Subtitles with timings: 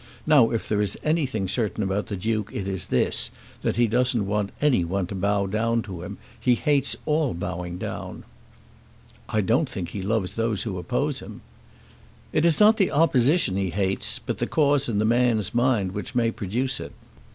[0.25, 3.29] Now if there is anything certain about the Duke it is this,
[3.61, 6.17] that he doesn't want any one to bow down to him.
[6.39, 8.23] He hates all bowing down."
[9.29, 11.41] "I don't think he loves those who oppose him."
[12.33, 16.15] "It is not the opposition he hates, but the cause in the man's mind which
[16.15, 16.93] may produce it.